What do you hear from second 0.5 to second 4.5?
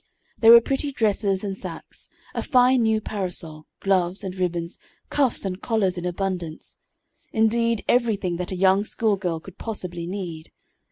were pretty dresses and sacques, a fine new parasol, gloves and